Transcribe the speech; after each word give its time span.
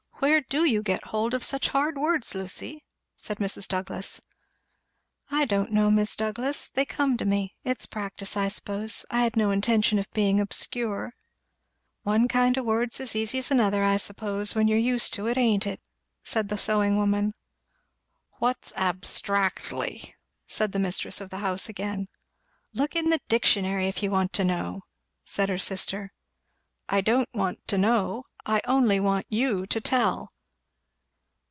"Where 0.21 0.41
do 0.41 0.65
you 0.65 0.83
get 0.83 1.05
hold 1.05 1.33
of 1.33 1.43
such 1.43 1.69
hard 1.69 1.97
words, 1.97 2.35
Lucy?" 2.35 2.85
said 3.15 3.39
Mrs. 3.39 3.67
Douglass. 3.67 4.21
"I 5.31 5.45
don't 5.45 5.71
know, 5.71 5.89
Mis' 5.89 6.15
Douglass; 6.15 6.67
they 6.67 6.85
come 6.85 7.17
to 7.17 7.25
me; 7.25 7.55
it's 7.63 7.87
practice, 7.87 8.37
I 8.37 8.47
suppose. 8.49 9.03
I 9.09 9.23
had 9.23 9.35
no 9.35 9.49
intention 9.49 9.97
of 9.97 10.05
being 10.11 10.39
obscure." 10.39 11.15
"One 12.03 12.27
kind 12.27 12.55
o' 12.55 12.61
word's 12.61 12.99
as 12.99 13.15
easy 13.15 13.39
as 13.39 13.49
another 13.49 13.83
I 13.83 13.97
suppose, 13.97 14.53
when 14.53 14.67
you're 14.67 14.77
used 14.77 15.11
to 15.15 15.25
it, 15.25 15.37
ain't 15.39 15.65
it?" 15.65 15.81
said 16.21 16.49
the 16.49 16.57
sewing 16.57 16.97
woman. 16.97 17.33
"What's 18.37 18.73
abstractly?" 18.77 20.13
said 20.45 20.71
the 20.71 20.77
mistress 20.77 21.19
of 21.19 21.31
the 21.31 21.39
house 21.39 21.67
again. 21.67 22.09
"Look 22.73 22.95
in 22.95 23.09
the 23.09 23.21
dictionary, 23.27 23.87
if 23.87 24.03
you 24.03 24.11
want 24.11 24.33
to 24.33 24.43
know," 24.45 24.81
said 25.25 25.49
her 25.49 25.57
sister. 25.57 26.13
"I 26.87 27.01
don't 27.01 27.29
want 27.33 27.67
to 27.69 27.79
know 27.79 28.25
I 28.43 28.59
only 28.65 28.99
want 28.99 29.27
you 29.29 29.67
to 29.67 29.79
tell." 29.79 30.33